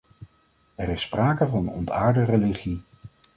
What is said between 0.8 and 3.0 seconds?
is sprake van ontaarde religie.